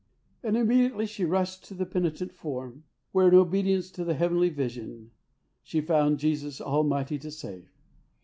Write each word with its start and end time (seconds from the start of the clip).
and 0.41 0.57
immediately 0.57 1.05
she 1.05 1.23
rushed 1.23 1.63
to 1.63 1.75
the 1.75 1.85
penitent 1.85 2.33
form, 2.33 2.85
where, 3.11 3.27
in 3.27 3.35
obedience 3.35 3.91
to 3.91 4.03
the 4.03 4.15
heavenly 4.15 4.49
vision, 4.49 5.11
she 5.61 5.79
found 5.79 6.17
Jesus 6.17 6.59
almighty 6.59 7.19
to 7.19 7.29
save. 7.29 7.69